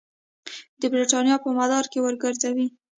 د 0.81 0.83
برټانیې 0.93 1.35
په 1.43 1.49
مدار 1.57 1.85
کې 1.91 1.99
وګرځوي. 2.01 2.67